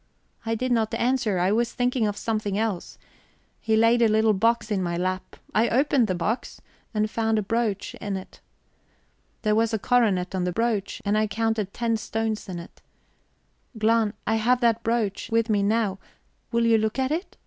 I 0.47 0.55
did 0.55 0.71
not 0.71 0.91
answer 0.95 1.37
I 1.37 1.51
was 1.51 1.73
thinking 1.73 2.07
of 2.07 2.17
something 2.17 2.57
else. 2.57 2.97
He 3.59 3.75
laid 3.75 4.01
a 4.01 4.07
little 4.07 4.33
box 4.33 4.71
in 4.71 4.81
my 4.81 4.97
lap. 4.97 5.35
I 5.53 5.69
opened 5.69 6.07
the 6.07 6.15
box, 6.15 6.59
and 6.91 7.07
found 7.07 7.37
a 7.37 7.43
brooch 7.43 7.93
in 7.93 8.17
it. 8.17 8.41
There 9.43 9.53
was 9.53 9.75
a 9.75 9.77
coronet 9.77 10.33
on 10.33 10.43
the 10.43 10.51
brooch, 10.51 11.03
and 11.05 11.15
I 11.15 11.27
counted 11.27 11.71
ten 11.71 11.97
stones 11.97 12.49
in 12.49 12.57
it... 12.57 12.81
Glahn, 13.77 14.13
I 14.25 14.37
have 14.37 14.59
that 14.61 14.81
brooch 14.81 15.29
with 15.31 15.51
me 15.51 15.61
now; 15.61 15.99
will 16.51 16.65
you 16.65 16.79
look 16.79 16.97
at 16.97 17.11
it? 17.11 17.37